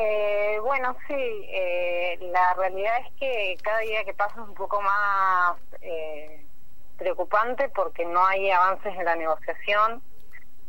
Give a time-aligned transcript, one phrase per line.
[0.00, 1.14] Eh, bueno, sí,
[1.48, 6.46] eh, la realidad es que cada día que pasa es un poco más eh,
[6.96, 10.00] preocupante porque no hay avances en la negociación.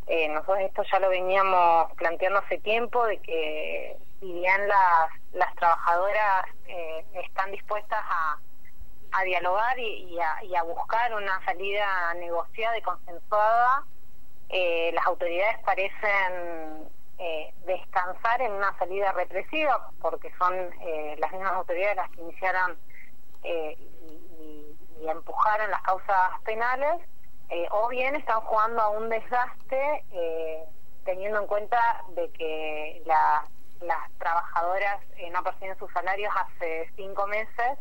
[0.08, 5.54] Eh, nosotros esto ya lo veníamos planteando hace tiempo, de que si bien las, las
[5.58, 8.40] trabajadoras eh, están dispuestas a,
[9.12, 13.84] a dialogar y, y, a, y, a, buscar una salida negociada y consensuada,
[14.50, 16.90] eh, las autoridades parecen
[17.20, 22.78] eh, descansar en una salida represiva, porque son eh, las mismas autoridades las que iniciaron
[23.44, 24.76] eh, y,
[25.08, 27.02] empujaron las causas penales,
[27.50, 30.64] eh, o bien están jugando a un desgaste eh,
[31.04, 33.44] teniendo en cuenta de que la,
[33.82, 37.80] las trabajadoras eh, no perciben sus salarios hace cinco meses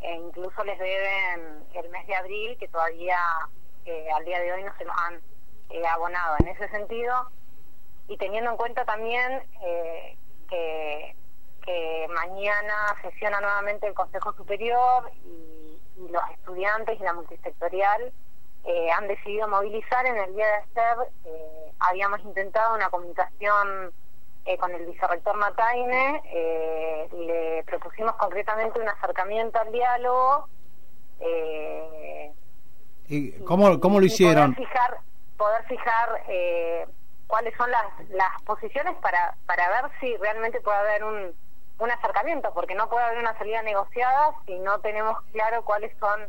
[0.00, 3.18] e incluso les deben el mes de abril que todavía
[4.16, 5.22] al día de hoy no se los han
[5.88, 6.36] abonado.
[6.40, 7.30] En ese sentido,
[8.08, 10.16] y teniendo en cuenta también eh,
[10.48, 11.16] que,
[11.64, 18.12] que mañana sesiona nuevamente el Consejo Superior y, y los estudiantes y la multisectorial
[18.64, 23.92] eh, han decidido movilizar en el día de ayer, eh, habíamos intentado una comunicación
[24.44, 30.48] eh, con el vicerrector Mataine, eh, le propusimos concretamente un acercamiento al diálogo.
[31.20, 32.32] Eh,
[33.08, 34.54] ¿Y cómo, cómo lo hicieron?
[34.54, 34.98] Poder fijar,
[35.36, 36.86] poder fijar eh,
[37.26, 41.34] cuáles son las, las posiciones para, para ver si realmente puede haber un,
[41.78, 46.28] un acercamiento, porque no puede haber una salida negociada si no tenemos claro cuáles son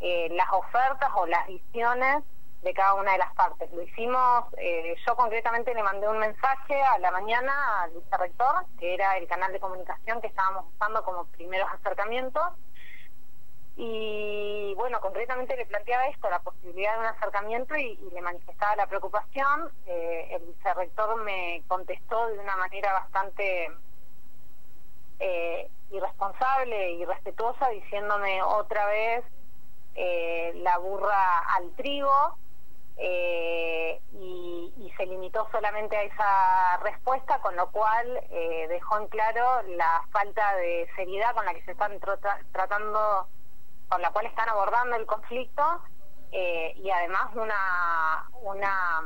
[0.00, 2.24] eh, las ofertas o las visiones
[2.62, 3.70] de cada una de las partes.
[3.72, 8.94] Lo hicimos, eh, yo concretamente le mandé un mensaje a la mañana al vicerrector, que
[8.94, 12.42] era el canal de comunicación que estábamos usando como primeros acercamientos,
[13.76, 18.86] y bueno, concretamente le planteaba esto, la posibilidad de un acercamiento y, le manifestaba la
[18.86, 19.70] preocupación.
[19.86, 23.70] Eh, el vicerrector me contestó de una manera bastante
[25.18, 29.24] eh, irresponsable y respetuosa, diciéndome otra vez
[29.94, 32.38] eh, la burra al trigo.
[32.98, 39.60] Eh, y, se limitó solamente a esa respuesta, con lo cual eh, dejó en claro
[39.76, 43.28] la falta de seriedad con la que se están trata tratando
[43.88, 45.82] con la cual están abordando el conflicto
[46.32, 49.02] eh, y además una una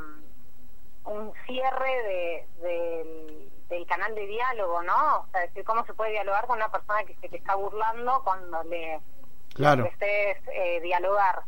[1.05, 5.21] un cierre de, de, del canal de diálogo, ¿no?
[5.21, 8.21] O sea, decir cómo se puede dialogar con una persona que se te está burlando
[8.23, 8.99] cuando le
[9.53, 9.85] claro.
[9.85, 11.43] estés eh, dialogar.